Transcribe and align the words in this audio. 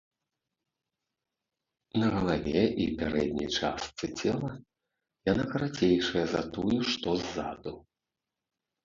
На 2.03 2.07
галаве 2.15 2.63
і 2.85 2.87
пярэдняй 3.01 3.49
частцы 3.57 4.09
цела 4.23 4.49
яна 5.31 5.45
карацейшая 5.53 6.25
за 6.33 6.41
тую, 6.57 6.71
што 6.95 7.07
ззаду. 7.21 7.73